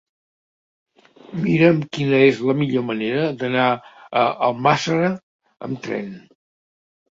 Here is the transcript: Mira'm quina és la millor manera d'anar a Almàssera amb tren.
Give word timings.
Mira'm 1.43 1.83
quina 1.97 2.21
és 2.29 2.41
la 2.51 2.55
millor 2.63 2.87
manera 2.89 3.29
d'anar 3.43 3.69
a 3.75 4.27
Almàssera 4.49 5.15
amb 5.71 5.87
tren. 5.87 6.13